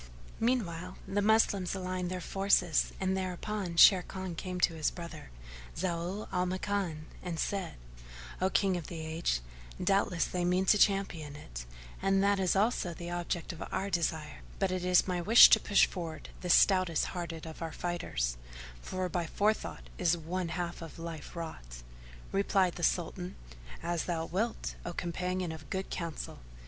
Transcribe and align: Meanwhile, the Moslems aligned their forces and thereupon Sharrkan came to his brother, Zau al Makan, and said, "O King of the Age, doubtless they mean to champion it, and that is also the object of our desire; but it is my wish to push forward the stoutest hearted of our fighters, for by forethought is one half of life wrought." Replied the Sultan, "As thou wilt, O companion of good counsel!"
Meanwhile, 0.39 0.97
the 1.07 1.21
Moslems 1.21 1.75
aligned 1.75 2.09
their 2.09 2.19
forces 2.19 2.91
and 2.99 3.15
thereupon 3.15 3.75
Sharrkan 3.75 4.35
came 4.35 4.59
to 4.61 4.73
his 4.73 4.89
brother, 4.89 5.29
Zau 5.77 6.27
al 6.33 6.47
Makan, 6.47 7.05
and 7.21 7.37
said, 7.39 7.75
"O 8.41 8.49
King 8.49 8.75
of 8.77 8.87
the 8.87 8.99
Age, 9.01 9.41
doubtless 9.83 10.25
they 10.25 10.43
mean 10.43 10.65
to 10.65 10.79
champion 10.79 11.35
it, 11.35 11.67
and 12.01 12.23
that 12.23 12.39
is 12.39 12.55
also 12.55 12.95
the 12.95 13.11
object 13.11 13.53
of 13.53 13.61
our 13.71 13.91
desire; 13.91 14.41
but 14.57 14.71
it 14.71 14.83
is 14.83 15.07
my 15.07 15.21
wish 15.21 15.51
to 15.51 15.59
push 15.59 15.85
forward 15.85 16.29
the 16.39 16.49
stoutest 16.49 17.05
hearted 17.13 17.45
of 17.45 17.61
our 17.61 17.71
fighters, 17.71 18.37
for 18.81 19.07
by 19.07 19.27
forethought 19.27 19.87
is 19.99 20.17
one 20.17 20.47
half 20.47 20.81
of 20.81 20.97
life 20.97 21.35
wrought." 21.35 21.83
Replied 22.31 22.73
the 22.73 22.81
Sultan, 22.81 23.35
"As 23.83 24.05
thou 24.05 24.25
wilt, 24.25 24.73
O 24.83 24.93
companion 24.93 25.51
of 25.51 25.69
good 25.69 25.91
counsel!" 25.91 26.39